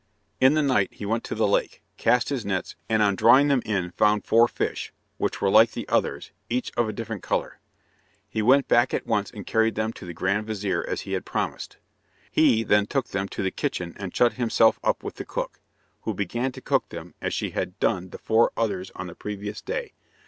In 0.39 0.55
the 0.55 0.63
night 0.63 0.91
he 0.95 1.05
went 1.05 1.23
to 1.25 1.35
the 1.35 1.47
lake, 1.47 1.83
cast 1.97 2.29
his 2.29 2.43
nets, 2.43 2.75
and 2.89 3.03
on 3.03 3.13
drawing 3.15 3.49
them 3.49 3.61
in 3.63 3.91
found 3.91 4.25
four 4.25 4.47
fish, 4.47 4.91
which 5.19 5.41
were 5.41 5.49
like 5.51 5.73
the 5.73 5.87
others, 5.89 6.31
each 6.49 6.71
of 6.75 6.89
a 6.89 6.91
different 6.91 7.21
colour. 7.21 7.59
He 8.27 8.41
went 8.41 8.67
back 8.67 8.95
at 8.95 9.05
once 9.05 9.29
and 9.29 9.45
carried 9.45 9.75
them 9.75 9.93
to 9.93 10.05
the 10.07 10.15
grand 10.15 10.47
vizir 10.47 10.83
as 10.87 11.01
he 11.01 11.11
had 11.13 11.23
promised. 11.23 11.77
He 12.31 12.63
then 12.63 12.87
took 12.87 13.09
them 13.09 13.27
to 13.27 13.43
the 13.43 13.51
kitchen 13.51 13.93
and 13.95 14.15
shut 14.15 14.33
himself 14.33 14.79
up 14.83 15.03
with 15.03 15.17
the 15.17 15.23
cook, 15.25 15.59
who 16.01 16.15
began 16.15 16.51
to 16.53 16.61
cook 16.61 16.89
them 16.89 17.13
as 17.21 17.31
she 17.31 17.51
had 17.51 17.79
done 17.79 18.09
the 18.09 18.17
four 18.17 18.51
others 18.57 18.89
on 18.95 19.05
the 19.05 19.13
previous 19.13 19.61
day. 19.61 19.93